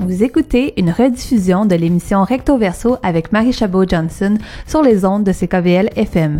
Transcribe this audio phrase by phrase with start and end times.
[0.00, 5.32] Vous écoutez une rediffusion de l'émission Recto Verso avec Marie Chabot-Johnson sur les ondes de
[5.32, 6.38] CKVL FM.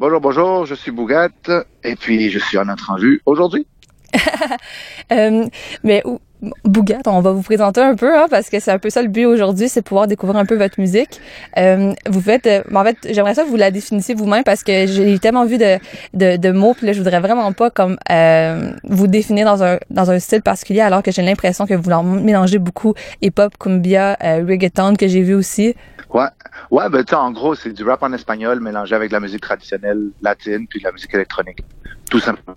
[0.00, 1.28] Bonjour, bonjour, je suis Bougat
[1.84, 3.68] et puis je suis en entrevue aujourd'hui.
[5.12, 5.46] euh,
[5.84, 6.02] mais
[6.64, 9.08] Bougat, on va vous présenter un peu, hein, parce que c'est un peu ça le
[9.08, 11.20] but aujourd'hui, c'est pouvoir découvrir un peu votre musique.
[11.56, 14.86] Euh, vous faites, euh, en fait, j'aimerais ça que vous la définissiez vous-même parce que
[14.86, 15.78] j'ai tellement vu de,
[16.14, 19.78] de, de, mots, puis là, je voudrais vraiment pas comme euh, vous définir dans un
[19.90, 24.44] dans un style particulier, alors que j'ai l'impression que vous mélangez beaucoup hip-hop, cumbia, euh,
[24.46, 25.74] reggaeton que j'ai vu aussi.
[26.12, 26.28] Ouais,
[26.70, 29.40] ouais, ben tu en gros, c'est du rap en espagnol mélangé avec de la musique
[29.40, 31.64] traditionnelle latine puis de la musique électronique,
[32.10, 32.56] tout simplement.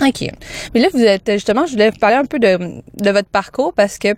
[0.00, 0.28] OK.
[0.74, 2.58] Mais là, vous êtes justement, je voulais vous parler un peu de,
[3.00, 4.08] de votre parcours parce que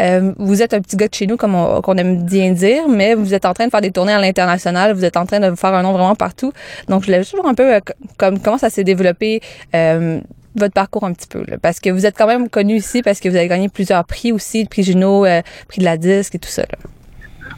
[0.00, 3.14] euh, vous êtes un petit gars de chez nous, comme on, aime bien dire, mais
[3.14, 5.54] vous êtes en train de faire des tournées à l'international, vous êtes en train de
[5.54, 6.52] faire un nom vraiment partout.
[6.88, 7.80] Donc, je voulais juste voir un peu euh,
[8.16, 9.40] comme comment ça s'est développé.
[9.74, 10.20] Euh,
[10.54, 13.28] votre parcours un petit peu parce que vous êtes quand même connu ici parce que
[13.28, 16.38] vous avez gagné plusieurs prix aussi, le prix Juno, euh, prix de la disque et
[16.40, 16.62] tout ça.
[16.62, 16.78] Là.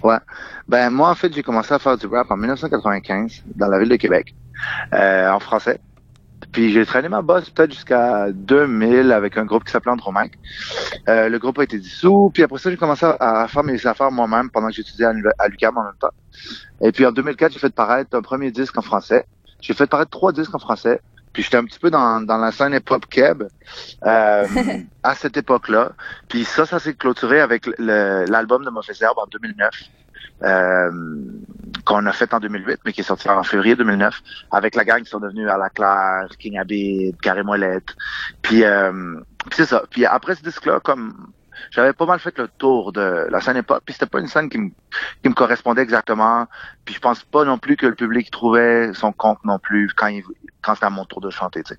[0.03, 0.19] Ouais.
[0.69, 3.89] Ben moi en fait j'ai commencé à faire du rap en 1995 dans la ville
[3.89, 4.35] de Québec
[4.93, 5.81] en français.
[6.53, 10.33] Puis j'ai traîné ma bosse peut-être jusqu'à 2000 avec un groupe qui s'appelait Andromaque.
[11.09, 12.31] Euh, le groupe a été dissous.
[12.35, 15.07] Puis après ça, j'ai commencé à faire mes affaires moi-même pendant que j'étudiais
[15.39, 16.11] à l'UQAM en même temps.
[16.81, 19.27] Et puis en 2004, j'ai fait paraître un premier disque en français.
[19.61, 21.01] J'ai fait paraître trois disques en français.
[21.33, 23.45] Puis j'étais un petit peu dans, dans la scène hip-hop keb
[24.05, 24.47] euh,
[25.05, 25.93] à cette époque-là.
[26.29, 29.71] Puis ça, ça s'est clôturé avec l'album de Mauvais Herbe en 2009
[30.43, 30.91] euh,
[31.91, 35.03] qu'on a fait en 2008, mais qui est sorti en février 2009, avec la gang
[35.03, 37.97] qui sont devenus à la Claire, King Abid, Carré Moellette.
[38.43, 39.17] Puis, euh,
[39.51, 39.83] c'est ça.
[39.91, 41.33] Puis après ce disque-là, comme
[41.73, 44.49] j'avais pas mal fait le tour de la scène époque, puis c'était pas une scène
[44.49, 44.71] qui me,
[45.23, 46.47] qui me correspondait exactement.
[46.85, 50.07] Puis je pense pas non plus que le public trouvait son compte non plus quand
[50.07, 50.23] il,
[50.63, 51.65] quand c'était à mon tour de chanter.
[51.65, 51.75] Tu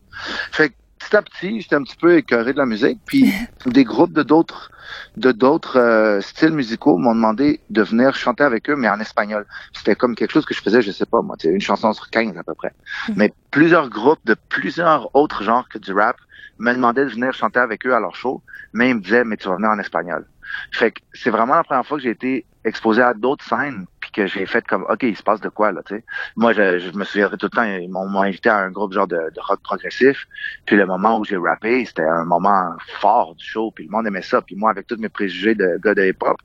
[0.51, 0.75] sais.
[1.01, 2.99] Petit à petit, j'étais un petit peu écœuré de la musique.
[3.05, 3.33] Puis
[3.65, 4.71] des groupes de d'autres
[5.17, 9.45] de d'autres euh, styles musicaux m'ont demandé de venir chanter avec eux, mais en espagnol.
[9.73, 12.37] C'était comme quelque chose que je faisais, je sais pas moi, une chanson sur 15
[12.37, 12.73] à peu près.
[13.07, 13.13] Hmm.
[13.15, 16.17] Mais plusieurs groupes de plusieurs autres genres que du rap
[16.59, 18.41] me demandaient de venir chanter avec eux à leur show,
[18.73, 20.25] mais ils me disaient mais tu vas venir en espagnol.
[20.71, 24.11] Fait que c'est vraiment la première fois que j'ai été exposé à d'autres scènes puis
[24.11, 26.03] que j'ai fait comme ok il se passe de quoi là tu sais?
[26.35, 29.07] Moi je, je, me souviendrai tout le temps ils m'ont invité à un groupe genre
[29.07, 30.27] de, de, rock progressif
[30.65, 34.05] puis le moment où j'ai rappé c'était un moment fort du show puis le monde
[34.05, 36.37] aimait ça puis moi avec tous mes préjugés de gars de hip hop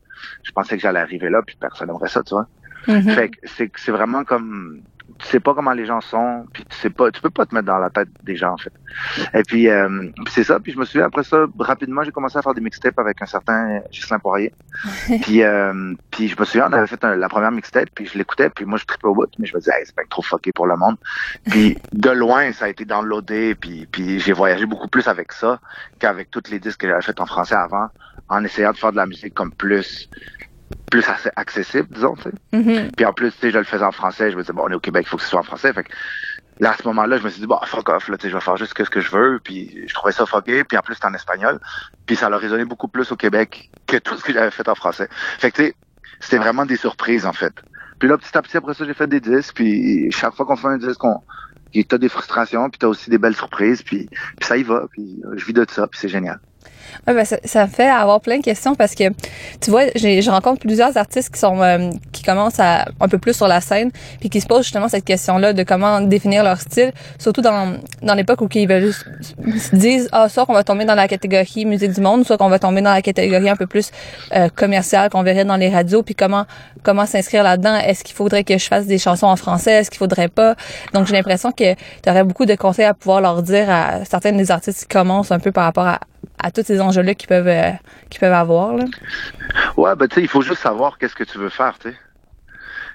[0.43, 2.47] je pensais que j'allais arriver là puis personne n'aimerait ça tu vois?
[2.87, 3.15] Mm-hmm.
[3.15, 4.81] fait que c'est c'est vraiment comme
[5.19, 7.55] tu sais pas comment les gens sont, puis tu sais pas, tu peux pas te
[7.55, 8.73] mettre dans la tête des gens en fait.
[9.35, 10.61] Et puis euh, c'est ça.
[10.61, 13.27] Puis je me souviens après ça rapidement, j'ai commencé à faire des mixtapes avec un
[13.27, 14.53] certain Gislain Poirier.
[15.23, 18.51] puis euh, puis je me souviens, on avait fait la première mixtape, puis je l'écoutais,
[18.51, 20.53] puis moi je trippais au bout, mais je me disais, hey, c'est pas trop fucké
[20.53, 20.97] pour le monde.
[21.49, 25.61] Puis de loin, ça a été downloadé, puis puis j'ai voyagé beaucoup plus avec ça
[25.99, 27.89] qu'avec toutes les disques que j'avais fait en français avant,
[28.29, 30.11] en essayant de faire de la musique comme plus
[30.91, 31.05] plus
[31.37, 32.31] accessible, disons, tu sais.
[32.53, 32.95] Mm-hmm.
[32.97, 34.71] Puis en plus, tu sais, je le faisais en français, je me disais, bon, on
[34.71, 35.73] est au Québec, il faut que ce soit en français.
[35.73, 35.91] Fait que
[36.61, 38.35] là, à ce moment-là, je me suis dit, bon, fuck off, là, tu sais, je
[38.35, 39.41] vais faire juste ce que je veux.
[39.43, 41.61] Puis je trouvais ça fucké, puis en plus, c'est en espagnol.
[42.07, 44.75] Puis ça a résonné beaucoup plus au Québec que tout ce que j'avais fait en
[44.75, 45.09] français.
[45.39, 45.75] Fait que, tu sais,
[46.21, 47.53] c'était vraiment des surprises, en fait.
[47.99, 50.57] Puis là, petit à petit, après ça, j'ai fait des disques, puis chaque fois qu'on
[50.57, 51.21] fait un disque, on,
[51.89, 55.21] t'as des frustrations, puis t'as aussi des belles surprises, puis, puis ça y va, puis
[55.35, 56.41] je vis de ça, puis c'est génial.
[57.07, 59.05] Ben ça, ça, fait avoir plein de questions parce que
[59.61, 63.35] tu vois, je rencontre plusieurs artistes qui sont euh, qui commencent à un peu plus
[63.35, 66.93] sur la scène puis qui se posent justement cette question-là de comment définir leur style,
[67.19, 70.95] surtout dans dans l'époque où ils veulent se disent ah soit qu'on va tomber dans
[70.95, 73.91] la catégorie musique du monde, soit qu'on va tomber dans la catégorie un peu plus
[74.35, 76.45] euh, commerciale qu'on verrait dans les radios puis comment
[76.83, 79.99] comment s'inscrire là-dedans, est-ce qu'il faudrait que je fasse des chansons en français, est-ce qu'il
[79.99, 80.55] faudrait pas?
[80.93, 84.33] Donc j'ai l'impression que tu aurais beaucoup de conseils à pouvoir leur dire à certains
[84.33, 86.01] des artistes qui commencent un peu par rapport à
[86.43, 87.73] à tous ces enjeux-là qu'ils peuvent, euh,
[88.19, 88.75] peuvent avoir.
[88.75, 88.85] Là.
[89.77, 91.97] Ouais, ben tu sais, il faut juste savoir qu'est-ce que tu veux faire, tu sais.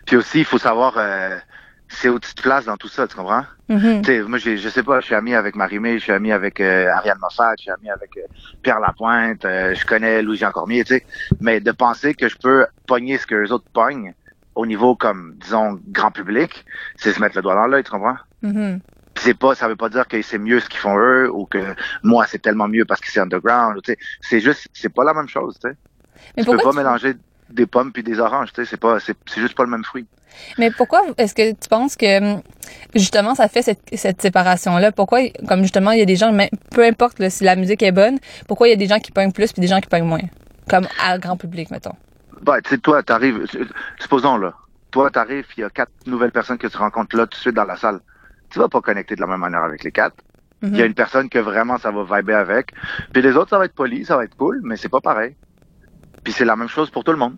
[0.06, 1.38] Puis aussi, il faut savoir euh,
[1.88, 3.46] c'est où tu te places dans tout ça, tu comprends?
[3.70, 4.02] Mm-hmm.
[4.02, 6.60] Tu sais, moi, je sais pas, je suis ami avec Marie-Mé, je suis ami avec
[6.60, 8.22] euh, Ariane Moffat, je suis ami avec euh,
[8.64, 11.06] Pierre Lapointe, je connais Louis-Jean Cormier, tu sais.
[11.40, 14.14] Mais de penser que je peux pogner ce que les autres pognent
[14.56, 16.66] au niveau, comme, disons, grand public,
[16.98, 18.18] c'est se mettre le doigt dans l'œil, tu comprends?
[18.44, 18.80] Mm-hmm
[19.22, 21.76] c'est pas, ça veut pas dire que c'est mieux ce qu'ils font eux ou que
[22.04, 23.80] moi c'est tellement mieux parce que c'est underground.
[23.84, 25.58] Tu sais, c'est juste, c'est pas la même chose.
[25.62, 25.76] Tu sais,
[26.38, 27.14] tu peux pas mélanger
[27.50, 28.52] des pommes puis des oranges.
[28.54, 30.08] Tu sais, c'est pas, c'est, juste pas le même fruit.
[30.58, 32.38] Mais pourquoi est-ce que tu penses que
[32.96, 34.92] justement ça fait cette, cette séparation-là?
[34.92, 36.36] Pourquoi, comme justement, il y a des gens,
[36.72, 39.34] peu importe si la musique est bonne, pourquoi il y a des gens qui peignent
[39.34, 40.22] plus puis des gens qui peignent moins?
[40.70, 41.96] Comme à grand public, mettons.
[42.42, 43.46] Bah, tu sais, toi, t'arrives,
[44.00, 44.54] supposons là,
[44.90, 47.56] toi, t'arrives, il y a quatre nouvelles personnes que tu rencontres là tout de suite
[47.56, 48.00] dans la salle
[48.52, 50.16] tu vas pas connecter de la même manière avec les quatre.
[50.64, 52.72] Il y a une personne que vraiment ça va vibrer avec.
[53.14, 55.36] Puis les autres, ça va être poli, ça va être cool, mais c'est pas pareil.
[56.24, 57.36] Puis c'est la même chose pour tout le monde.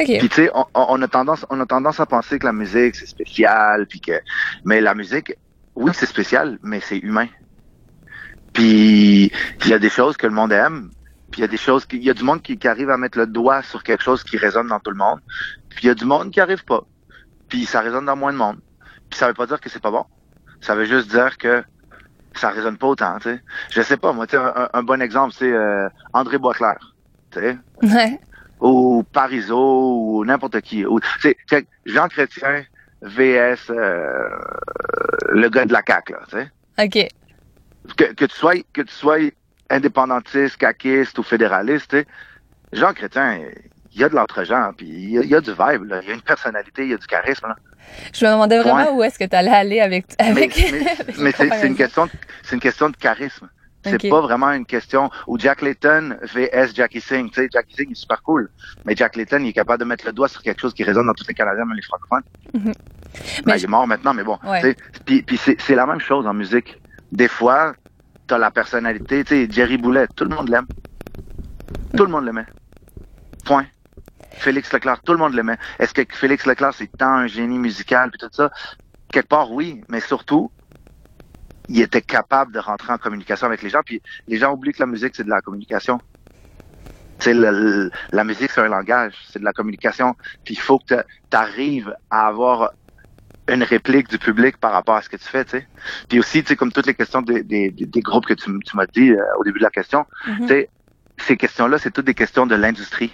[0.00, 0.06] OK.
[0.18, 2.96] Puis tu sais, on, on a tendance, on a tendance à penser que la musique
[2.96, 4.20] c'est spécial, puis que,
[4.64, 5.34] mais la musique,
[5.74, 7.28] oui c'est spécial, mais c'est humain.
[8.52, 9.30] Puis
[9.64, 10.90] il y a des choses que le monde aime,
[11.30, 12.90] puis il y a des choses, qui- il y a du monde qui, qui arrive
[12.90, 15.20] à mettre le doigt sur quelque chose qui résonne dans tout le monde,
[15.70, 16.82] puis il y a du monde qui arrive pas,
[17.48, 18.58] puis ça résonne dans moins de monde.
[19.12, 20.06] Puis ça veut pas dire que c'est pas bon,
[20.62, 21.62] ça veut juste dire que
[22.34, 23.42] ça résonne pas autant, tu sais.
[23.70, 26.78] Je sais pas, moi, tu sais, un, un bon exemple, c'est euh, André Boisclair,
[27.30, 28.18] tu sais Ouais.
[28.58, 30.86] ou Parizeau ou n'importe qui.
[30.86, 32.64] Ou, c'est, c'est Jean Chrétien
[33.02, 34.30] VS euh,
[35.28, 36.50] le gars de la CAQ, là, tu sais.
[36.82, 37.08] OK.
[37.98, 39.18] Que, que tu sois que tu sois
[39.68, 42.06] indépendantiste, caquiste ou fédéraliste, tu sais,
[42.72, 43.40] Jean Chrétien,
[43.92, 46.00] il y a de l'entre-gens, puis il y, a- il y a du vibe, là.
[46.02, 47.48] il y a une personnalité, il y a du charisme.
[47.48, 47.56] Là.
[48.14, 48.98] Je me demandais vraiment Ouais.
[48.98, 50.06] où est-ce que tu allais aller avec.
[50.20, 52.10] Mais, avec, mais, mais c'est, une question de,
[52.42, 53.48] c'est une question de charisme.
[53.84, 57.30] C'est pas vraiment une question où Jack Layton VS Jackie Singh.
[57.30, 58.48] Tu sais, Jackie Singh est super cool,
[58.84, 61.06] mais Jack Layton il est capable de mettre le doigt sur quelque chose qui résonne
[61.08, 62.22] dans tous les Canadiens, même les francophones.
[62.54, 62.62] Mhm.
[62.64, 62.72] Ben,
[63.46, 64.38] Mais il je- est mort maintenant, mais bon.
[64.46, 64.76] Ouais.
[65.04, 65.24] Puis,
[65.58, 66.80] c'est la même chose en musique.
[67.10, 67.74] Des fois,
[68.28, 69.24] t'as la personnalité.
[69.24, 70.66] Tu sais, Jerry Boulet, tout le monde l'aime.
[71.96, 72.46] Tout le monde l'aimait.
[73.44, 73.66] Point.
[74.34, 75.58] Félix Leclerc, tout le monde l'aimait.
[75.78, 78.50] Est-ce que Félix Leclerc, c'est tant un génie musical puis tout ça?
[79.10, 80.52] Quelque part, oui, mais surtout,
[81.68, 83.82] il était capable de rentrer en communication avec les gens.
[83.84, 86.00] Puis les gens oublient que la musique, c'est de la communication.
[87.24, 90.14] Le- la musique, c'est un langage, c'est de la communication.
[90.44, 90.96] Puis il faut que
[91.30, 92.72] tu arrives à avoir
[93.48, 95.68] une réplique du public par rapport à ce que tu fais, tu sais.
[96.08, 98.50] Puis aussi, tu sais, comme toutes les questions des, des, des- des groupes que tu,
[98.74, 100.46] m'as dit euh, au début de la question, Mhm.
[100.46, 100.70] tu sais,
[101.18, 103.12] ces questions-là, c'est toutes des questions de l'industrie.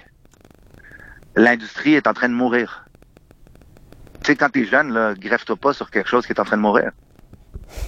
[1.38, 2.85] L'industrie est en train de mourir.
[4.25, 6.56] Tu sais, quand t'es jeune, là, greffe-toi pas sur quelque chose qui est en train
[6.56, 6.90] de mourir.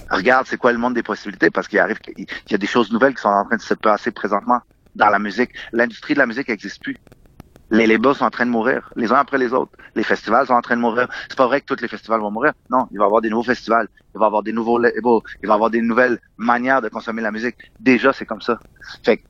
[0.09, 2.93] Regarde, c'est quoi le monde des possibilités, parce qu'il arrive, qu'il y a des choses
[2.93, 4.61] nouvelles qui sont en train de se passer présentement
[4.95, 5.49] dans la musique.
[5.73, 6.95] L'industrie de la musique n'existe plus.
[7.71, 9.73] Les labels sont en train de mourir, les uns après les autres.
[9.95, 11.09] Les festivals sont en train de mourir.
[11.27, 12.53] C'est pas vrai que tous les festivals vont mourir.
[12.69, 13.89] Non, il va y avoir des nouveaux festivals.
[14.15, 15.01] Il va y avoir des nouveaux labels.
[15.43, 17.57] Il va y avoir des nouvelles manières de consommer la musique.
[17.81, 18.59] Déjà, c'est comme ça.
[19.03, 19.23] Fait que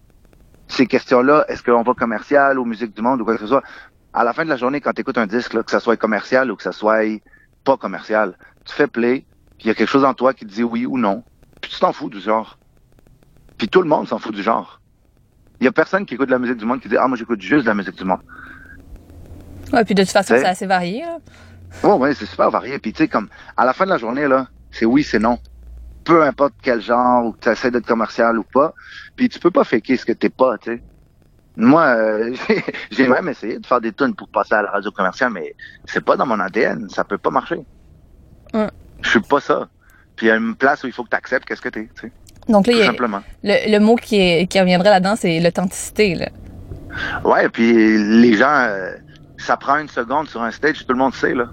[0.72, 3.64] ces questions-là, est-ce qu'on va commercial ou musique du monde ou quoi que ce soit,
[4.14, 5.98] à la fin de la journée, quand tu écoutes un disque, là, que ça soit
[5.98, 7.04] commercial ou que ça soit
[7.64, 9.26] pas commercial, tu fais play,
[9.58, 11.24] puis il y a quelque chose en toi qui te dit oui ou non,
[11.62, 12.58] puis tu t'en fous du genre.
[13.58, 14.82] Puis tout le monde s'en fout du genre.
[15.60, 17.16] Il y a personne qui écoute de la musique du monde qui dit ah moi
[17.16, 18.22] j'écoute juste de la musique du monde.
[19.72, 21.02] Ouais, puis de toute façon, c'est assez varié.
[21.02, 21.20] Là.
[21.84, 22.80] Oh ouais, c'est super varié.
[22.80, 25.38] Puis tu sais comme à la fin de la journée là, c'est oui, c'est non.
[26.04, 28.74] Peu importe quel genre ou que tu essaies d'être commercial ou pas,
[29.16, 30.84] puis tu peux pas faker ce que t'es pas, tu sais.
[31.58, 32.34] Moi, euh,
[32.92, 35.54] j'ai- même essayé de faire des tunes pour passer à la radio commerciale, mais
[35.86, 37.60] c'est pas dans mon ADN, ça peut pas marcher.
[38.54, 39.68] Je suis pas ça.
[40.16, 41.90] Puis il y a une place où il faut que tu acceptes qu'est-ce que t'es,
[41.96, 42.12] tu sais,
[42.48, 43.22] Donc là, il tout y a- simplement.
[43.44, 46.16] le, le mot qui, est, qui reviendrait là-dedans, c'est l'authenticité.
[46.16, 46.30] Là.
[47.24, 48.92] Ouais, puis les gens, euh,
[49.38, 51.46] ça prend une seconde sur un stage, tout le monde sait, là.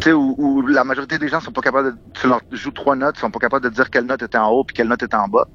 [0.00, 2.70] Tu sais, où, où la majorité des gens sont pas capables de, tu leur joues
[2.72, 4.88] trois notes, ils sont pas capables de dire quelle note était en haut puis quelle
[4.88, 5.46] note était en bas.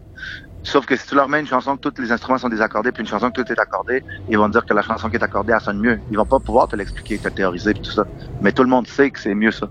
[0.67, 3.01] Sauf que si tu leur mets une chanson que tous les instruments sont désaccordés puis
[3.01, 5.23] une chanson que tout est accordé, ils vont te dire que la chanson qui est
[5.23, 5.97] accordée, elle sonne mieux.
[6.11, 8.05] Ils vont pas pouvoir te l'expliquer, te théoriser puis tout ça.
[8.41, 9.69] Mais tout le monde sait que c'est mieux ça.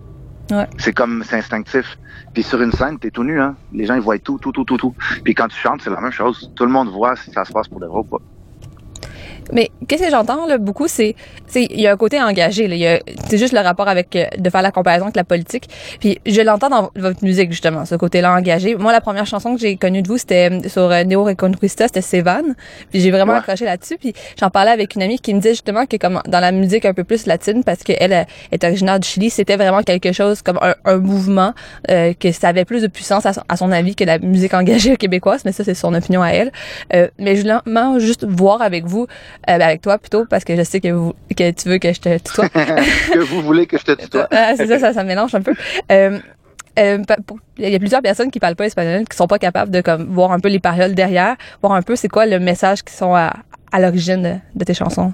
[0.50, 0.66] Ouais.
[0.78, 1.98] C'est comme, c'est instinctif.
[2.32, 3.56] Puis sur une scène, t'es tout nu, hein.
[3.74, 4.94] Les gens, ils voient tout, tout, tout, tout, tout.
[5.22, 6.50] Puis quand tu chantes, c'est la même chose.
[6.56, 8.22] Tout le monde voit si ça se passe pour de vrai ou pas.
[9.53, 11.15] Mais qu'est-ce que j'entends là beaucoup, c'est
[11.55, 12.67] il y a un côté engagé.
[12.69, 12.98] Là.
[13.29, 15.69] C'est juste le rapport avec euh, de faire la comparaison avec la politique.
[16.00, 18.74] Puis je l'entends dans votre musique justement, ce côté-là engagé.
[18.76, 21.86] Moi, la première chanson que j'ai connue de vous, c'était euh, sur euh, Neo Reconquista,
[21.86, 22.55] c'était Sevan.
[22.91, 23.38] Puis j'ai vraiment Ouais.
[23.38, 23.96] accroché là-dessus.
[23.98, 26.84] Puis j'en parlais avec une amie qui me disait justement que comme dans la musique
[26.84, 30.58] un peu plus latine, parce qu'elle est originaire du Chili, c'était vraiment quelque chose comme
[30.62, 31.53] un, un mouvement
[31.91, 34.55] euh, que ça avait plus de puissance à son, à son avis que la musique
[34.55, 35.43] engagée québécoise.
[35.44, 36.53] Mais ça, c'est son opinion à elle.
[36.94, 39.06] Euh, mais je voulais juste voir avec vous
[39.48, 41.93] euh, ben, avec toi plutôt parce que je sais que vous que tu veux que
[41.93, 42.48] je te tutoie.
[42.48, 44.28] que vous voulez que je te tutoie.
[44.32, 45.55] Ah, c'est ça, ça, ça mélange un peu.
[45.90, 46.19] Euh,
[46.78, 46.98] euh,
[47.58, 50.06] Il y a plusieurs personnes qui parlent pas espagnol, qui sont pas capables de comme
[50.06, 53.14] voir un peu les paroles derrière, voir un peu c'est quoi le message qui sont
[53.14, 53.32] à,
[53.72, 55.12] à l'origine de, de tes chansons.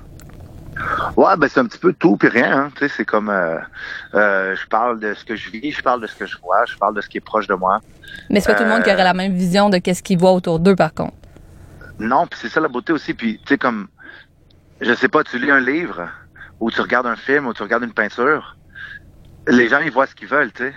[1.17, 2.53] Ouais, ben c'est un petit peu tout puis rien.
[2.53, 2.71] Hein.
[2.75, 3.59] Tu sais, c'est comme euh,
[4.15, 6.65] euh, je parle de ce que je vis, je parle de ce que je vois,
[6.67, 7.81] je parle de ce qui est proche de moi.
[8.31, 10.33] Mais c'est pas tout le monde qui aurait la même vision de qu'est-ce qu'ils voient
[10.33, 11.15] autour d'eux par contre?
[11.99, 13.15] Non, puis c'est ça la beauté aussi.
[13.15, 13.89] Puis tu sais comme,
[14.83, 16.11] je sais pas, tu lis un livre
[16.61, 18.59] ou tu regardes un film ou tu regardes une peinture,
[19.49, 20.75] les gens ils voient ce qu'ils veulent, tu sais.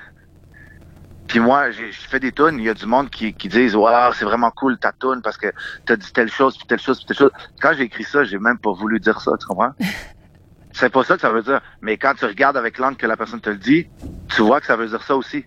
[1.28, 3.76] Puis moi, j'ai je fais des tunes, il y a du monde qui, qui disent
[3.76, 5.52] Waouh, c'est vraiment cool ta tune parce que
[5.86, 7.32] t'as dit telle chose, puis telle chose, puis telle chose.
[7.60, 9.74] Quand j'ai écrit ça, j'ai même pas voulu dire ça, tu comprends?
[10.72, 11.62] c'est pas ça que ça veut dire.
[11.82, 13.90] Mais quand tu regardes avec l'angle que la personne te le dit,
[14.30, 15.46] tu vois que ça veut dire ça aussi.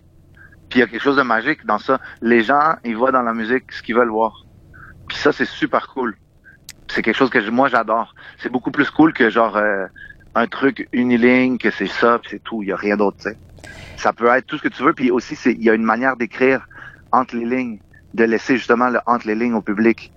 [0.69, 2.01] Puis il y a quelque chose de magique dans ça.
[2.21, 4.47] Les gens, ils voient dans la musique ce qu'ils veulent voir.
[5.09, 6.17] Puis ça, c'est super cool.
[6.91, 8.15] C'est quelque chose que moi j'adore.
[8.39, 9.87] C'est beaucoup plus cool que genre euh,
[10.35, 12.63] un truc uniligne, que c'est ça, puis c'est tout.
[12.63, 13.39] Il y a rien d'autre, tu sais.
[13.97, 14.95] Ça peut être tout ce que tu veux.
[14.95, 16.67] Puis aussi, c'est il y a une manière d'écrire
[17.13, 17.81] entre les lignes,
[18.15, 20.13] de laisser justement le entre les lignes au public.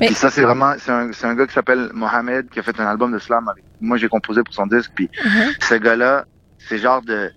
[0.00, 2.62] Mais- Puis ça, c'est vraiment, c'est un, c'est un gars qui s'appelle Mohamed qui a
[2.62, 3.96] fait un album de slam avec moi.
[3.96, 4.90] J'ai composé pour son disque.
[4.94, 5.52] Puis Mhm.
[5.60, 6.26] ce gars-là,
[6.58, 7.30] c'est genre de,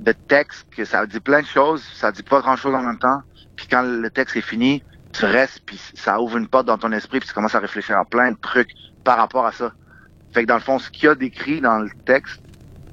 [0.00, 3.20] de texte que ça dit plein de choses, ça dit pas grand-chose en même temps.
[3.56, 4.82] Puis quand le texte est fini,
[5.14, 7.96] tu restes, puis ça ouvre une porte dans ton esprit, puis tu commences à réfléchir
[7.96, 8.70] à plein de trucs
[9.04, 9.72] par rapport à ça.
[10.32, 12.40] Fait que dans le fond, ce qu'il y a décrit dans le texte,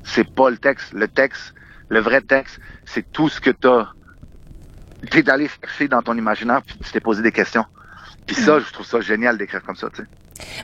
[0.03, 0.93] c'est pas le texte.
[0.93, 1.55] Le texte,
[1.89, 3.89] le vrai texte, c'est tout ce que t'as.
[5.09, 7.65] T'es allé chercher dans ton imaginaire, puis tu t'es posé des questions.
[8.27, 10.07] Puis ça, je trouve ça génial d'écrire comme ça, tu sais.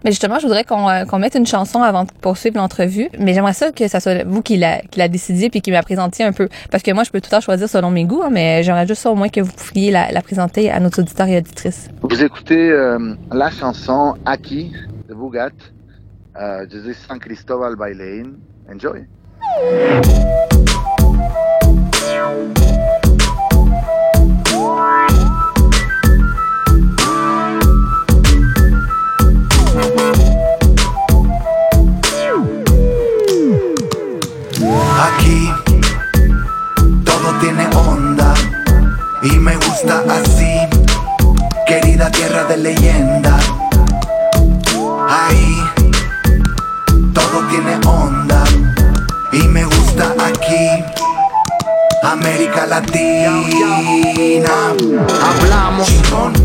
[0.03, 3.09] Mais justement, je voudrais qu'on euh, qu'on mette une chanson avant de poursuivre l'entrevue.
[3.19, 6.25] Mais j'aimerais ça que ça soit vous qui la, qui décidiez puis qui la présentiez
[6.25, 6.49] un peu.
[6.71, 8.87] Parce que moi, je peux tout le temps choisir selon mes goûts, hein, mais j'aimerais
[8.87, 11.87] juste ça au moins que vous pouviez la, présenter à nos auditeurs et auditrices.
[12.01, 14.73] Vous écoutez euh, la chanson Aki
[15.07, 15.51] de Bugat,
[16.39, 18.33] euh, de San Cristobal Bailein.
[18.69, 19.05] Enjoy.
[34.99, 35.51] Aquí
[37.05, 38.33] todo tiene onda
[39.21, 40.67] y me gusta así,
[41.65, 43.37] querida tierra de leyenda.
[45.09, 45.76] Ahí
[52.67, 54.51] Latina.
[55.23, 55.89] Hablamos,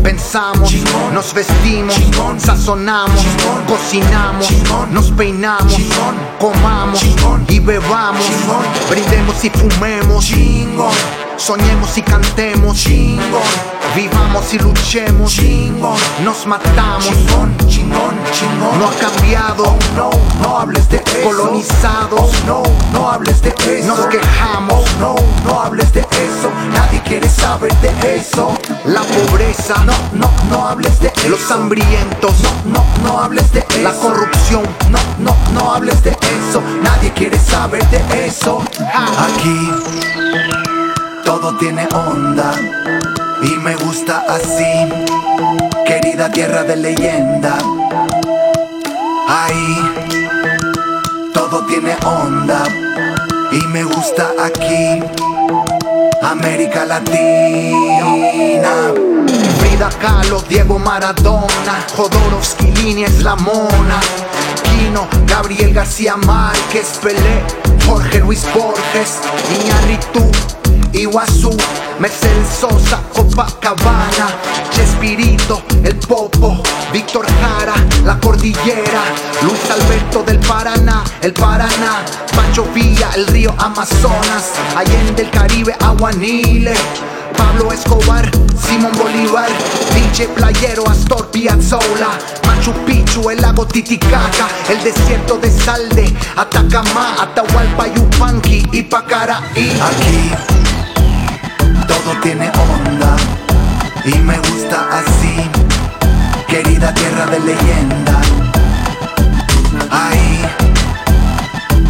[0.01, 0.73] pensamos,
[1.13, 1.95] nos vestimos,
[2.37, 3.25] sazonamos,
[3.67, 4.49] cocinamos,
[4.91, 5.77] nos peinamos,
[6.39, 7.03] comamos
[7.49, 8.25] y bebamos,
[8.89, 10.31] brindemos y fumemos,
[11.43, 12.85] soñemos y cantemos,
[13.93, 15.37] vivamos y luchemos,
[16.23, 17.11] nos matamos,
[18.79, 20.09] no ha cambiado, no,
[20.41, 21.21] no hables de eso.
[21.21, 27.27] colonizados, no, no hables de eso, nos quejamos, no, no hables de eso, nadie quiere
[27.27, 32.85] saber de eso, la pobreza, no, no, no hables de eso, los hambrientos, no, no,
[33.03, 37.85] no hables de eso, la corrupción, no, no, no hables de eso, nadie quiere saber
[37.89, 38.63] de eso,
[39.17, 40.72] aquí
[41.25, 42.53] todo tiene onda
[43.41, 44.89] y me gusta así,
[45.85, 47.57] querida tierra de leyenda.
[49.27, 49.77] Ahí
[51.33, 52.63] todo tiene onda
[53.51, 55.03] y me gusta aquí,
[56.21, 57.11] América Latina.
[59.59, 63.99] Frida Kahlo, Diego Maradona, Jodorowsky, Línea es la mona.
[64.63, 67.43] Quino, Gabriel García Márquez, Pelé,
[67.85, 69.19] Jorge Luis Borges,
[69.61, 70.31] Iñárritu,
[70.93, 71.49] Iguazú,
[71.99, 74.29] Mercedes Sosa, Copacabana,
[74.71, 77.73] Chespirito, El Popo, Víctor Jara,
[78.05, 79.03] La Cordillera,
[79.41, 86.73] Luis Alberto del Paraná, El Paraná, Pancho Villa, el río Amazonas, Allende el Caribe, Aguanile.
[87.37, 88.29] Pablo Escobar,
[88.67, 89.49] Simón Bolívar,
[89.93, 92.09] DJ Playero, Astor Piazzolla,
[92.45, 99.81] Machu Picchu, el lago Titicaca, el desierto de Salde, Atacama, Atahualpa, Yupanqui y Pacaraí.
[99.81, 100.72] Aquí
[102.03, 103.15] todo tiene onda
[104.05, 105.49] y me gusta así,
[106.47, 108.21] querida tierra de leyenda.
[109.89, 110.41] Ahí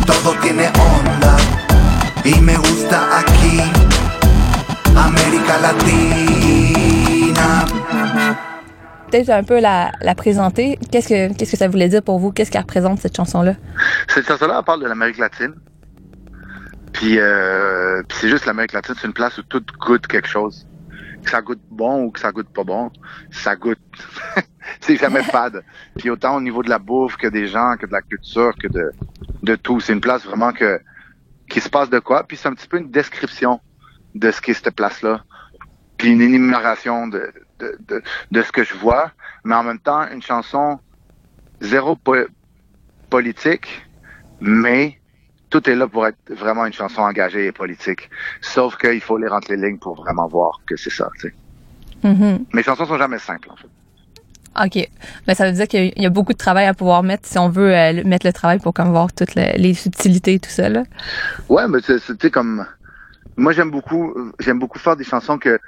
[0.06, 1.36] todo tiene onda
[2.24, 3.62] y me gusta aquí,
[4.96, 7.66] América Latina.
[9.10, 10.80] Peut-être un peu la, la présenter.
[10.92, 12.32] Qu'est-ce que qu'est-ce que ça voulait dire pour vous?
[12.32, 13.54] Qu'est-ce qu'elle représente cette chanson-là?
[14.08, 15.54] Cette chanson-là, elle parle de l'Amérique latine.
[16.94, 20.66] Puis, euh, puis c'est juste l'Amérique latine, c'est une place où tout goûte quelque chose.
[21.24, 22.92] Que ça goûte bon ou que ça goûte pas bon,
[23.32, 23.80] ça goûte.
[24.82, 25.64] c'est jamais fade.
[25.98, 28.68] Puis autant au niveau de la bouffe que des gens, que de la culture, que
[28.68, 28.92] de,
[29.42, 29.80] de tout.
[29.80, 30.80] C'est une place vraiment que
[31.50, 32.24] qui se passe de quoi.
[32.24, 33.60] Puis c'est un petit peu une description
[34.16, 35.24] de ce qu'est cette place-là.
[35.98, 39.12] Puis une énumération de, de, de, de ce que je vois.
[39.46, 40.80] Mais en même temps, une chanson
[41.62, 42.28] zéro po-
[43.10, 43.86] politique,
[44.42, 45.00] mais
[45.54, 48.10] tout est là pour être vraiment une chanson engagée et politique.
[48.42, 51.08] Sauf qu'il faut les rentrer les lignes pour vraiment voir que c'est ça.
[51.20, 51.34] tu sais.
[52.10, 52.46] Mhm.
[52.54, 53.68] Mes chansons sont jamais simples, en fait.
[54.66, 54.90] OK.
[55.28, 57.04] Ben, ça veut dire qu'il y a- il y a beaucoup de travail à pouvoir
[57.04, 60.34] mettre si on veut euh, mettre le travail pour comme voir toutes le- les subtilités
[60.36, 60.70] et tout ça.
[60.70, 60.84] Là.
[61.50, 62.66] Ouais, mais sais, comme,
[63.38, 65.60] moi, j'aime beaucoup, j'aime beaucoup faire des chansons que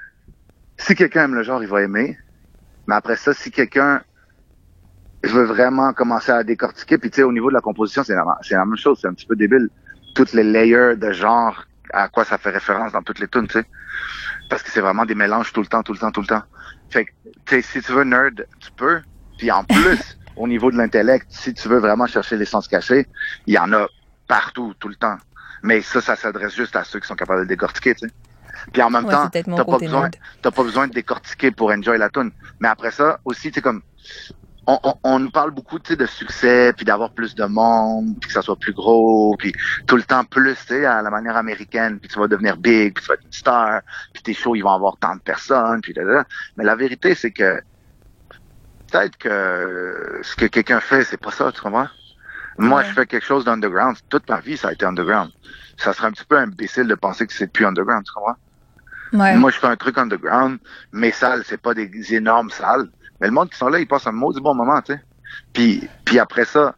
[0.77, 2.18] si quelqu'un aime le genre, il va aimer.
[2.88, 4.01] Mais après ça, si quelqu'un,
[5.24, 8.14] je veux vraiment commencer à décortiquer, puis tu sais, au niveau de la composition, c'est
[8.14, 9.70] la, c'est la même chose, c'est un petit peu débile.
[10.14, 13.60] Toutes les layers de genre à quoi ça fait référence dans toutes les tunes, tu
[13.60, 13.66] sais.
[14.50, 16.44] Parce que c'est vraiment des mélanges tout le temps, tout le temps, tout le temps.
[16.90, 17.12] Fait que,
[17.46, 19.02] tu sais, si tu veux nerd, tu peux.
[19.38, 23.08] Puis en plus, au niveau de l'intellect, si tu veux vraiment chercher l'essence cachée,
[23.48, 23.88] il y en a
[24.28, 25.18] partout, tout le temps.
[25.64, 28.14] Mais ça, ça s'adresse juste à ceux qui sont capables de décortiquer, tu sais.
[28.72, 30.10] Puis en même Ouais, temps, t'as pas besoin,
[30.42, 32.32] t'as pas besoin de décortiquer pour enjoy la tune.
[32.60, 33.82] Mais après ça, aussi, tu sais, comme,
[34.68, 38.16] on, on, on nous parle beaucoup, tu sais, de succès, puis d'avoir plus de monde,
[38.20, 39.54] puis que ça soit plus gros, puis
[39.88, 42.94] tout le temps plus, tu sais, à la manière américaine, puis tu vas devenir big,
[42.94, 43.82] puis tu vas être une star,
[44.14, 46.26] puis tes shows, ils vont avoir tant de personnes, puis là, là.
[46.58, 47.62] Mais la vérité, c'est que
[48.92, 51.88] peut-être que ce que quelqu'un fait, c'est pas ça, tu comprends?
[52.58, 53.98] Moi, je fais quelque chose d'underground.
[54.08, 55.30] Toute ma vie, ça a été underground.
[55.78, 58.38] Ça serait un petit peu imbécile de penser que c'est plus underground, tu comprends?
[59.12, 59.36] Ouais.
[59.36, 60.60] Moi, je fais un truc underground.
[60.94, 62.88] Mes salles, c'est pas des énormes salles.
[63.20, 65.02] Mais le monde qui sont là, ils passent un maudit bon moment, tu sais.
[65.54, 66.76] Puis, puis après ça,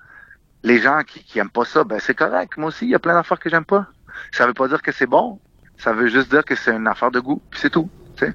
[0.63, 2.57] les gens qui, qui aiment pas ça, ben c'est correct.
[2.57, 3.87] Moi aussi, il y a plein d'affaires que j'aime pas.
[4.31, 5.39] Ça veut pas dire que c'est bon.
[5.77, 7.41] Ça veut juste dire que c'est une affaire de goût.
[7.49, 8.33] Puis c'est tout, tu sais.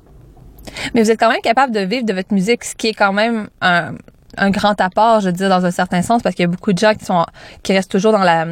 [0.94, 3.12] Mais vous êtes quand même capable de vivre de votre musique, ce qui est quand
[3.12, 3.94] même un,
[4.36, 6.72] un grand apport, je veux dire, dans un certain sens, parce qu'il y a beaucoup
[6.72, 7.24] de gens qui sont
[7.62, 8.46] qui restent toujours dans la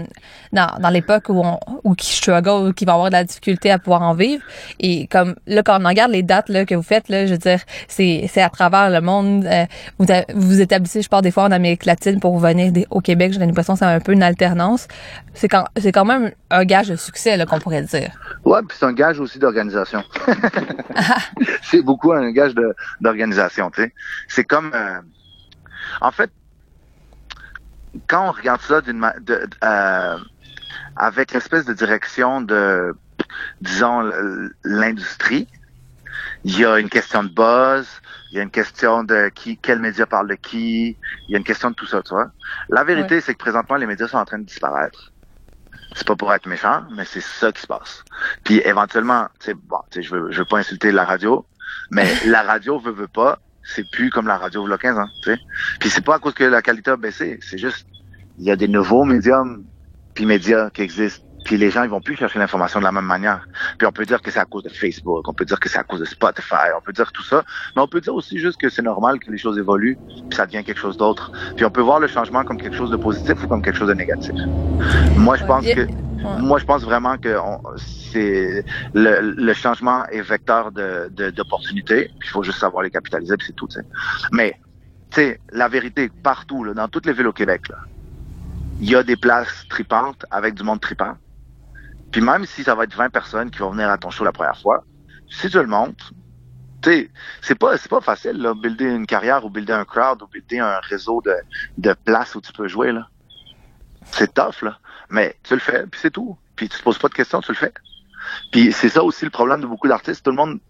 [0.53, 3.71] dans, dans l'époque où on où qui struggle, ou qui vont avoir de la difficulté
[3.71, 4.43] à pouvoir en vivre.
[4.79, 7.39] Et comme là, quand on regarde les dates là, que vous faites, là, je veux
[7.39, 9.47] dire, c'est c'est à travers le monde.
[9.47, 9.65] euh,
[9.99, 13.01] vous vous vous établissez, je pars des fois en Amérique latine pour venir des- au
[13.01, 13.33] Québec.
[13.33, 14.89] J'ai l'impression que c'est un peu une alternance.
[15.35, 18.11] C'est quand c'est quand même un gage de succès là, qu'on pourrait dire.
[18.45, 20.03] Ouais, puis c'est un gage aussi d'organisation.
[21.63, 23.93] c'est beaucoup un gage de- d'organisation, tu sais.
[24.29, 25.01] C'est comme, euh,
[26.01, 26.31] en fait,
[28.07, 30.19] quand on regarde ça d'une, de, euh,
[30.97, 32.95] avec l'espèce de direction de,
[33.61, 34.11] disons,
[34.65, 35.49] l'industrie,
[36.45, 37.87] il y a une question de buzz,
[38.31, 40.97] il y a une question de qui, quel média parle de qui,
[41.29, 42.31] il y a une question de tout ça, tu vois.
[42.69, 45.13] La vérité, c'est que présentement, les médias sont en train de disparaître.
[45.95, 48.05] C'est pas pour être méchant, mais c'est ça qui se passe.
[48.45, 51.47] Puis éventuellement, tu sais, bon, tu sais, je veux, je veux pas insulter la radio,
[51.91, 55.31] mais la radio veut, veut pas, c'est plus comme la radio a 15 ans, tu
[55.31, 55.39] sais.
[55.79, 57.87] Puis c'est pas à cause que la qualité a baissé, c'est juste,
[58.37, 59.65] il y a des nouveaux médiums,
[60.15, 63.05] puis médias qui existent, puis les gens ils vont plus chercher l'information de la même
[63.07, 63.47] manière.
[63.79, 65.79] Puis on peut dire que c'est à cause de Facebook, on peut dire que c'est
[65.79, 67.45] à cause de Spotify, on peut dire tout ça,
[67.77, 70.47] mais on peut dire aussi juste que c'est normal que les choses évoluent, puis ça
[70.47, 71.33] devient quelque chose d'autre.
[71.57, 73.89] Puis on peut voir le changement comme quelque chose de positif ou comme quelque chose
[73.89, 74.37] de négatif.
[75.15, 75.91] Moi, je pense que
[76.25, 76.37] Ouais.
[76.37, 82.11] moi, je pense vraiment que on- c'est le, le changement est vecteur de de- d'opportunités.
[82.25, 83.69] Il faut juste savoir les capitaliser, puis c'est tout.
[83.69, 83.87] tu sais.
[84.33, 84.55] Mais
[85.11, 87.79] tu sais, la vérité partout, là, dans toutes les villes au Québec, là,
[88.79, 91.17] il y a des places tripantes avec du monde tripant.
[92.11, 94.33] Puis même si ça va être 20 personnes qui vont venir à ton show la
[94.33, 94.85] première fois,
[95.29, 95.69] si tu le
[96.85, 97.11] sais,
[97.43, 100.59] c'est pas c'est pas facile là, builder une carrière ou builder un crowd ou builder
[100.59, 101.35] un réseau de
[101.79, 103.09] de places où tu peux jouer là.
[104.13, 104.79] C'est tough là.
[105.11, 106.37] Mais tu le fais, puis c'est tout.
[106.57, 107.73] Puis tu te poses pas de questions, tu le fais.
[108.51, 110.25] Puis c'est ça aussi le problème de beaucoup d'artistes.
[110.25, 110.61] Tout le monde,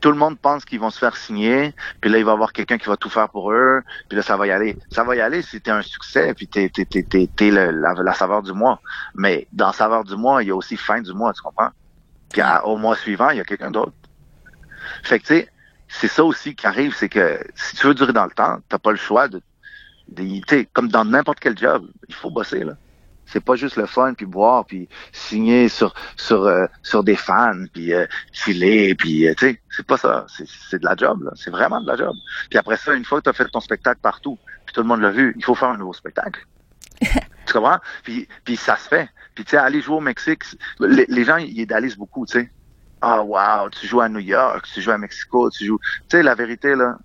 [0.00, 2.52] tout le monde pense qu'ils vont se faire signer, puis là il va y avoir
[2.52, 4.78] quelqu'un qui va tout faire pour eux, puis là ça va y aller.
[4.90, 8.14] Ça va y aller si t'es un succès, puis t'es t'es t'es t'es, la, la
[8.14, 8.80] saveur du mois.
[9.14, 11.70] Mais dans saveur du mois, il y a aussi fin du mois, tu comprends?
[12.32, 13.92] Puis au mois suivant, il y a quelqu'un d'autre.
[15.02, 15.48] Fait que tu sais,
[15.88, 18.78] c'est ça aussi qui arrive, c'est que si tu veux durer dans le temps, t'as
[18.78, 19.42] pas le choix de,
[20.08, 22.74] de comme dans n'importe quel job, il faut bosser là.
[23.30, 27.64] C'est pas juste le fun puis boire puis signer sur sur euh, sur des fans
[27.72, 30.26] puis euh, filer puis euh, tu sais c'est pas ça.
[30.28, 31.30] C'est c'est de la job là.
[31.36, 32.14] C'est vraiment de la job.
[32.48, 34.88] Puis après ça une fois que tu as fait ton spectacle partout puis tout le
[34.88, 36.44] monde l'a vu il faut faire un nouveau spectacle.
[37.46, 37.78] Tu comprends?
[38.04, 39.08] Puis puis ça se fait.
[39.34, 40.44] Puis tu sais aller jouer au Mexique
[40.80, 42.50] les, les gens ils idéalisent beaucoup tu sais
[43.00, 46.22] ah wow tu joues à New York tu joues à Mexico tu joues tu sais
[46.22, 46.98] la vérité là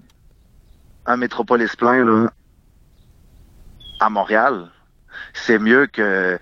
[1.05, 2.29] un métropolis plein là
[3.99, 4.69] à Montréal
[5.35, 6.39] c'est mieux que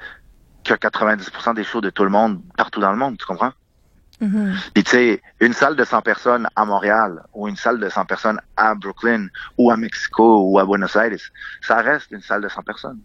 [0.63, 3.51] que 90% des shows de tout le monde partout dans le monde, tu comprends?
[4.21, 4.55] Mhm.
[4.73, 8.05] Puis tu sais, une salle de 100 personnes à Montréal ou une salle de 100
[8.05, 9.27] personnes à Brooklyn
[9.57, 11.17] ou à Mexico ou à Buenos Aires,
[11.61, 12.99] ça reste une salle de 100 personnes.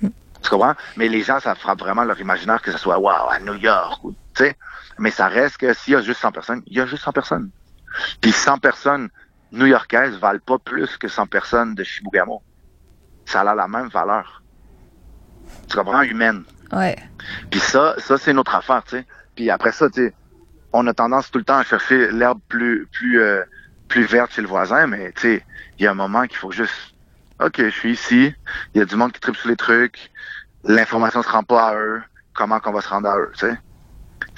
[0.00, 0.74] Tu comprends?
[0.96, 4.04] Mais les gens, ça frappe vraiment leur imaginaire que ce soit wow, à New York,
[4.04, 4.56] ou, tu sais.
[4.98, 7.12] Mais ça reste que s'il y a juste 100 personnes, il y a juste 100
[7.12, 7.50] personnes.
[8.20, 9.08] Puis 100 personnes
[9.50, 12.42] new-yorkaises valent pas plus que 100 personnes de Chibougamau.
[13.24, 14.42] Ça a la même valeur.
[15.68, 16.02] Tu comprends?
[16.02, 16.44] Humaine.
[16.72, 16.96] Ouais.
[17.50, 19.06] Puis ça, ça c'est notre affaire, tu sais.
[19.34, 20.14] Puis après ça, tu sais,
[20.72, 23.42] on a tendance tout le temps à chercher l'herbe plus plus euh,
[23.88, 25.46] plus verte chez le voisin, mais tu sais,
[25.78, 26.74] il y a un moment qu'il faut juste
[27.40, 28.34] OK, je suis ici,
[28.74, 30.10] il y a du monde qui tripe sur les trucs,
[30.64, 32.02] l'information se rend pas à eux,
[32.34, 33.56] comment qu'on va se rendre à eux, tu sais.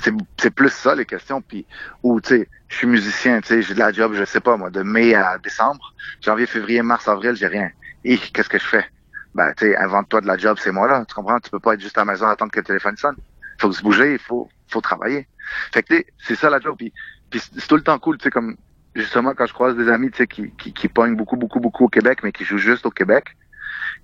[0.02, 1.66] C'est c'est plus ça les questions puis
[2.02, 4.56] ou tu sais, je suis musicien, tu sais, j'ai de la job, je sais pas
[4.56, 7.70] moi, de mai à décembre, janvier, février, mars, avril, j'ai rien.
[8.04, 8.86] Et qu'est-ce que je fais?
[9.34, 11.04] Ben, tu sais, invente-toi de la job, c'est moi là.
[11.06, 11.38] Tu comprends?
[11.38, 13.16] Tu peux pas être juste à la maison à attendre que le téléphone sonne.
[13.58, 15.28] Faut se bouger, il faut, faut travailler.
[15.72, 16.76] Fait que c'est ça la job.
[16.76, 16.92] Puis,
[17.30, 18.56] puis c'est tout le temps cool, tu sais, comme
[18.94, 21.84] justement quand je croise des amis, tu sais, qui, qui, qui pognent beaucoup, beaucoup, beaucoup
[21.84, 23.36] au Québec, mais qui jouent juste au Québec.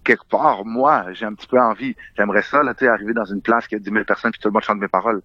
[0.04, 1.96] Quelque part, moi, j'ai un petit peu envie.
[2.16, 4.40] J'aimerais ça, là, tu sais, arriver dans une place qui a 10 000 personnes puis
[4.40, 5.22] tout le monde chante mes paroles.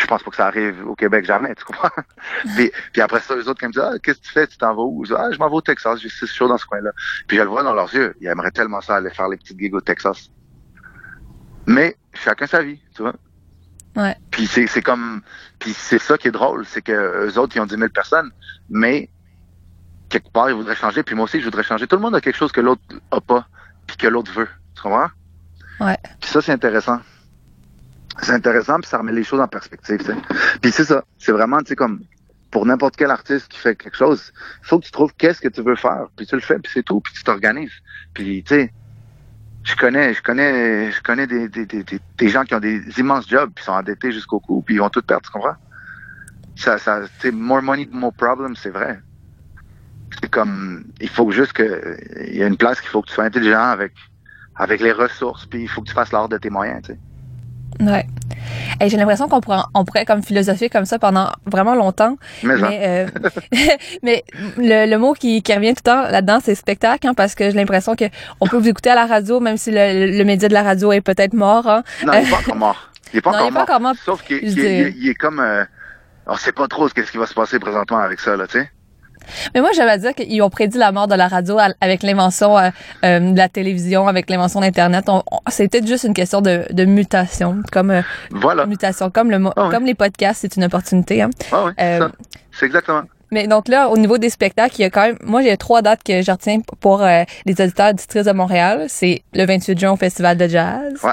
[0.00, 1.90] Je pense pas que ça arrive au Québec jamais, tu comprends?
[2.56, 4.46] puis, puis après ça, les autres qui me disent, ah, qu'est-ce que tu fais?
[4.46, 5.04] Tu t'en vas où?
[5.04, 6.90] Je dis, ah, je m'en vais au Texas, six shows dans ce coin-là.
[7.26, 8.14] Puis je le vois dans leurs yeux.
[8.20, 10.30] Ils aimeraient tellement ça aller faire les petites gigs au Texas.
[11.66, 13.14] Mais chacun sa vie, tu vois?
[13.96, 14.16] Ouais.
[14.30, 15.20] Puis c'est, c'est comme,
[15.58, 18.30] puis c'est ça qui est drôle, c'est que eux autres ils ont 10 000 personnes,
[18.68, 19.10] mais
[20.08, 21.86] quelque part ils voudraient changer, puis moi aussi je voudrais changer.
[21.86, 23.46] Tout le monde a quelque chose que l'autre a pas,
[23.86, 25.10] puis que l'autre veut, tu comprends?
[25.80, 25.98] Ouais.
[26.20, 27.00] Puis ça c'est intéressant.
[28.18, 30.16] C'est intéressant, puis ça remet les choses en perspective, tu sais.
[30.60, 32.00] Puis c'est ça, c'est vraiment, tu sais, comme
[32.50, 34.32] pour n'importe quel artiste qui fait quelque chose,
[34.64, 36.70] il faut que tu trouves qu'est-ce que tu veux faire, puis tu le fais, puis
[36.74, 37.72] c'est tout, puis tu t'organises.
[38.12, 38.74] Puis tu sais,
[39.64, 43.28] je connais, je connais, je connais des, des, des, des- gens qui ont des immenses
[43.28, 45.56] jobs, puis sont endettés jusqu'au cou, puis ils vont tout perdre, tu comprends?
[46.54, 49.00] Ça, ça, c'est more money, more problem, c'est vrai.
[50.20, 51.96] C'est comme, il faut juste que,
[52.28, 53.94] il y a une place qu'il faut que tu sois intelligent avec,
[54.54, 57.00] avec les ressources, puis il faut que tu fasses l'art de tes moyens, tu sais.
[57.78, 58.06] Ouais.
[58.80, 62.16] Et j'ai l'impression qu'on pourrait, on pourrait comme philosopher comme ça pendant vraiment longtemps.
[62.42, 63.06] Mais, Mais, euh,
[64.02, 64.24] mais
[64.56, 67.44] le, le mot qui, qui revient tout le temps là-dedans, c'est spectacle, hein, parce que
[67.44, 68.04] j'ai l'impression que
[68.40, 70.92] on peut vous écouter à la radio, même si le, le média de la radio
[70.92, 71.68] est peut-être mort.
[71.68, 71.82] Hein.
[72.04, 72.90] non, il est pas encore mort.
[73.12, 73.62] Il est pas, encore, est mort.
[73.62, 73.94] encore mort.
[74.04, 75.64] Sauf qu'il il est comme, euh,
[76.26, 78.58] on sait pas trop ce qu'est-ce qui va se passer présentement avec ça, là, tu
[78.58, 78.70] sais.
[79.54, 82.58] Mais moi, j'avais à dire qu'ils ont prédit la mort de la radio avec l'invention
[82.58, 82.70] euh,
[83.04, 85.06] euh, de la télévision, avec l'invention d'Internet.
[85.48, 88.66] C'était juste une question de, de mutation, comme euh, Voilà.
[88.66, 89.70] mutation, comme le mo- Ah ouais.
[89.74, 91.22] comme les podcasts, c'est une opportunité.
[91.22, 91.30] Hein.
[91.52, 92.08] Ah ouais, Euh.
[92.52, 93.02] C'est exactement.
[93.32, 95.82] Mais donc là, au niveau des spectacles, il y a quand même, moi, j'ai trois
[95.82, 98.86] dates que je retiens pour euh, les auditeurs districts de Montréal.
[98.88, 100.94] C'est le 28 juin au Festival de Jazz.
[101.04, 101.12] Ouais.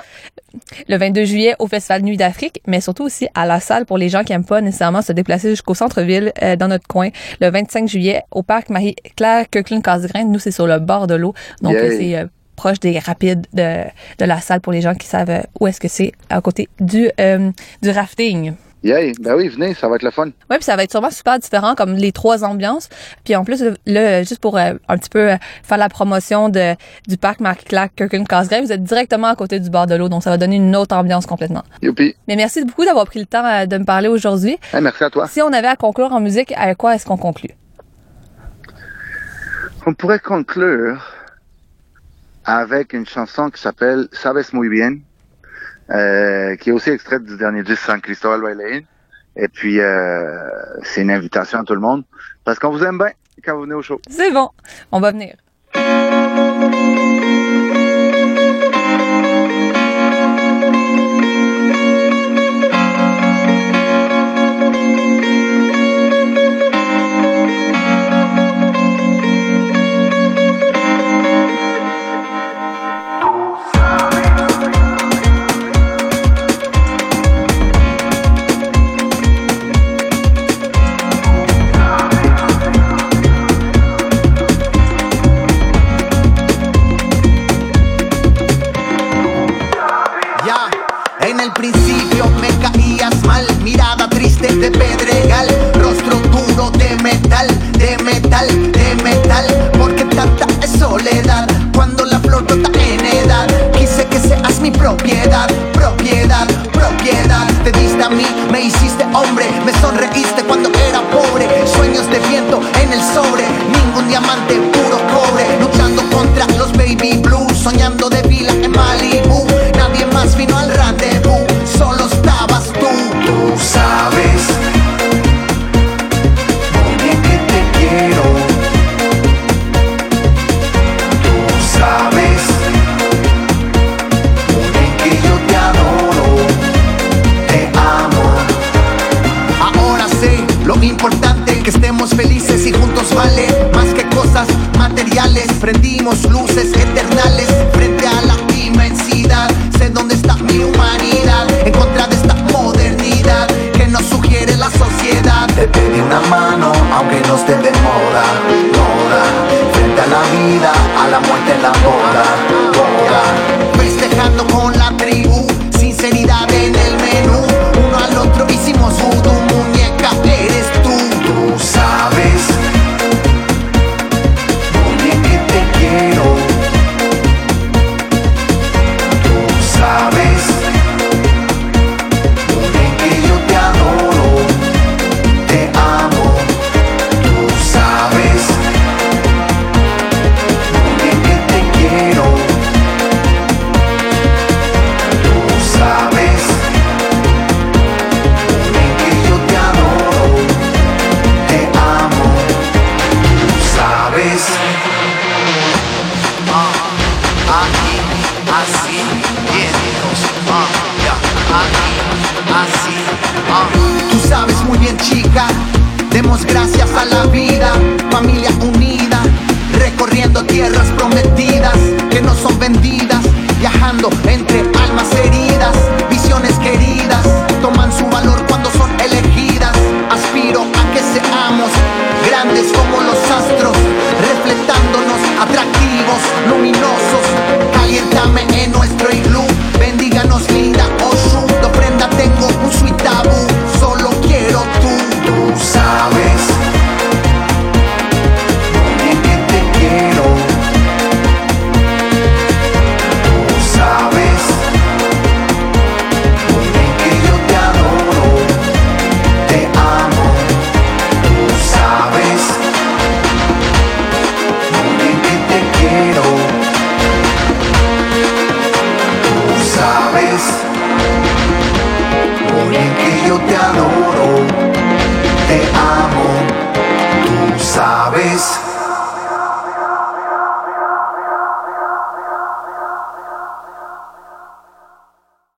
[0.88, 4.10] Le 22 juillet au Festival Nuit d'Afrique, mais surtout aussi à la salle pour les
[4.10, 7.10] gens qui aiment pas nécessairement se déplacer jusqu'au centre-ville euh, dans notre coin.
[7.40, 10.24] Le 25 juillet au parc Marie-Claire Kirkland Casgrain.
[10.26, 11.34] Nous, c'est sur le bord de l'eau.
[11.62, 12.26] Donc, c'est euh,
[12.56, 13.84] proche des rapides de,
[14.18, 17.12] de la salle pour les gens qui savent où est-ce que c'est à côté du,
[17.22, 17.52] euh,
[17.84, 18.54] du rafting.
[18.88, 20.28] Yeah, ben oui, venez, ça va être le fun.
[20.50, 22.88] Ouais, puis ça va être sûrement super différent comme les trois ambiances.
[23.26, 26.74] Puis en plus là juste pour euh, un petit peu euh, faire la promotion de
[27.06, 30.24] du parc Marie-Claire Kirkland Casgrain, vous êtes directement à côté du bord de l'eau donc
[30.24, 31.64] ça va donner une autre ambiance complètement.
[31.82, 32.16] Youpi.
[32.30, 34.58] Mais merci beaucoup d'avoir pris le temps euh, de me parler aujourd'hui.
[34.72, 35.28] Hey, merci à toi.
[35.28, 37.52] Si on avait à conclure en musique, à quoi est-ce qu'on conclut?
[39.86, 41.14] On pourrait conclure
[42.46, 45.00] avec une chanson qui s'appelle Sabes muy bien,
[45.90, 48.82] qui est aussi extraite du dernier disque San Cristobal Bailain.
[49.38, 50.50] Et puis, euh,
[50.84, 52.04] c'est une invitation à tout le monde,
[52.44, 53.12] parce qu'on vous aime bien
[53.46, 54.02] quand vous venez au show.
[54.10, 54.50] C'est bon,
[54.92, 55.36] on va venir.